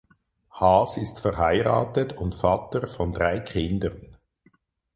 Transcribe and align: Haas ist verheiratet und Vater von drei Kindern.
Haas 0.49 0.97
ist 0.97 1.19
verheiratet 1.19 2.13
und 2.17 2.33
Vater 2.33 2.87
von 2.87 3.13
drei 3.13 3.39
Kindern. 3.39 4.17